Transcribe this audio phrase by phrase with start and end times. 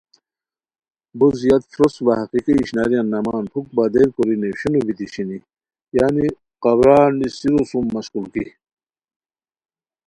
[1.17, 5.37] بو زیاد فروسک وا حقیقی اشناریان نامان پُھک بدل کوری نیویشونو بیتی شینی
[5.97, 6.25] یعنی
[6.63, 8.45] قبرارنیسیرو سُم مشقولگی